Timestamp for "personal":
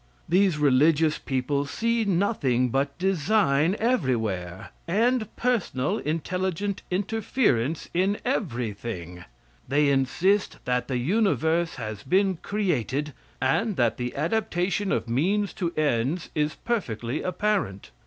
5.35-5.99